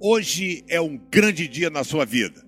Hoje 0.00 0.64
é 0.68 0.80
um 0.80 0.96
grande 0.96 1.46
dia 1.46 1.68
na 1.68 1.84
sua 1.84 2.04
vida. 2.04 2.42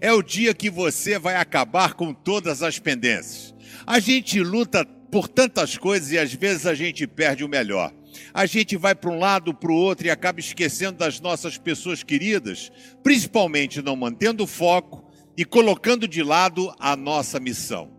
É 0.00 0.12
o 0.12 0.22
dia 0.22 0.52
que 0.52 0.68
você 0.68 1.18
vai 1.18 1.36
acabar 1.36 1.94
com 1.94 2.12
todas 2.12 2.62
as 2.62 2.78
pendências. 2.78 3.54
A 3.86 4.00
gente 4.00 4.40
luta 4.40 4.84
por 4.84 5.28
tantas 5.28 5.78
coisas 5.78 6.10
e 6.10 6.18
às 6.18 6.34
vezes 6.34 6.66
a 6.66 6.74
gente 6.74 7.06
perde 7.06 7.44
o 7.44 7.48
melhor. 7.48 7.92
A 8.32 8.46
gente 8.46 8.76
vai 8.76 8.94
para 8.94 9.10
um 9.10 9.18
lado, 9.18 9.54
para 9.54 9.72
o 9.72 9.76
outro 9.76 10.06
e 10.06 10.10
acaba 10.10 10.40
esquecendo 10.40 10.98
das 10.98 11.20
nossas 11.20 11.58
pessoas 11.58 12.02
queridas, 12.02 12.70
principalmente 13.02 13.82
não 13.82 13.96
mantendo 13.96 14.44
o 14.44 14.46
foco 14.46 15.10
e 15.36 15.44
colocando 15.44 16.06
de 16.06 16.22
lado 16.22 16.72
a 16.78 16.96
nossa 16.96 17.40
missão. 17.40 17.92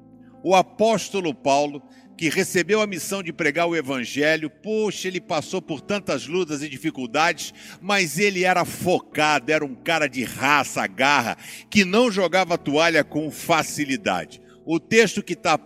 O 0.43 0.55
apóstolo 0.55 1.33
Paulo 1.33 1.81
que 2.17 2.29
recebeu 2.29 2.81
a 2.81 2.87
missão 2.87 3.21
de 3.21 3.33
pregar 3.33 3.67
o 3.67 3.75
evangelho. 3.75 4.49
Poxa, 4.49 5.07
ele 5.07 5.19
passou 5.19 5.61
por 5.61 5.81
tantas 5.81 6.27
lutas 6.27 6.61
e 6.63 6.69
dificuldades, 6.69 7.53
mas 7.81 8.17
ele 8.17 8.43
era 8.43 8.63
focado, 8.65 9.51
era 9.51 9.65
um 9.65 9.75
cara 9.75 10.07
de 10.07 10.23
raça, 10.23 10.85
garra, 10.87 11.37
que 11.69 11.83
não 11.83 12.09
jogava 12.09 12.57
toalha 12.57 13.03
com 13.03 13.29
facilidade. 13.29 14.41
O 14.65 14.79
texto 14.79 15.21
que 15.21 15.33
está 15.33 15.59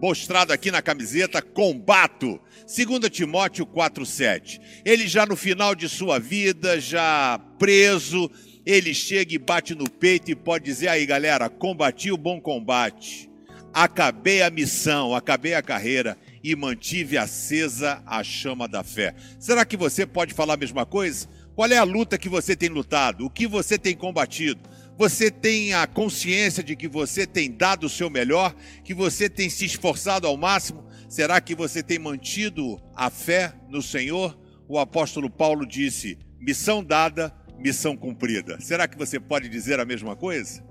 mostrado 0.00 0.52
aqui 0.52 0.70
na 0.70 0.82
camiseta, 0.82 1.40
combato. 1.42 2.40
2 2.66 3.10
Timóteo 3.10 3.66
4,7. 3.66 4.60
Ele 4.84 5.06
já 5.06 5.26
no 5.26 5.36
final 5.36 5.74
de 5.74 5.88
sua 5.88 6.18
vida, 6.18 6.80
já 6.80 7.38
preso, 7.58 8.30
ele 8.64 8.94
chega 8.94 9.34
e 9.34 9.38
bate 9.38 9.74
no 9.74 9.88
peito 9.88 10.30
e 10.30 10.34
pode 10.34 10.64
dizer 10.64 10.88
aí, 10.88 11.04
galera, 11.04 11.48
combati 11.48 12.10
o 12.10 12.16
bom 12.16 12.40
combate 12.40 13.30
acabei 13.74 14.40
a 14.40 14.50
missão, 14.50 15.16
acabei 15.16 15.52
a 15.54 15.62
carreira 15.62 16.16
e 16.44 16.54
mantive 16.54 17.18
acesa 17.18 18.00
a 18.06 18.22
chama 18.22 18.68
da 18.68 18.84
fé. 18.84 19.14
Será 19.40 19.64
que 19.64 19.76
você 19.76 20.06
pode 20.06 20.32
falar 20.32 20.54
a 20.54 20.58
mesma 20.58 20.86
coisa? 20.86 21.28
Qual 21.56 21.68
é 21.68 21.76
a 21.76 21.82
luta 21.82 22.16
que 22.16 22.28
você 22.28 22.54
tem 22.54 22.68
lutado? 22.68 23.26
O 23.26 23.30
que 23.30 23.48
você 23.48 23.76
tem 23.76 23.96
combatido? 23.96 24.60
Você 24.96 25.28
tem 25.28 25.74
a 25.74 25.86
consciência 25.88 26.62
de 26.62 26.76
que 26.76 26.86
você 26.86 27.26
tem 27.26 27.50
dado 27.50 27.86
o 27.86 27.90
seu 27.90 28.08
melhor, 28.08 28.54
que 28.84 28.94
você 28.94 29.28
tem 29.28 29.50
se 29.50 29.64
esforçado 29.64 30.26
ao 30.26 30.36
máximo? 30.36 30.86
Será 31.08 31.40
que 31.40 31.54
você 31.54 31.82
tem 31.82 31.98
mantido 31.98 32.80
a 32.94 33.10
fé 33.10 33.52
no 33.68 33.82
Senhor? 33.82 34.38
O 34.68 34.78
apóstolo 34.78 35.28
Paulo 35.28 35.66
disse: 35.66 36.16
missão 36.38 36.82
dada, 36.82 37.34
missão 37.58 37.96
cumprida. 37.96 38.60
Será 38.60 38.86
que 38.86 38.96
você 38.96 39.18
pode 39.18 39.48
dizer 39.48 39.80
a 39.80 39.84
mesma 39.84 40.14
coisa? 40.14 40.62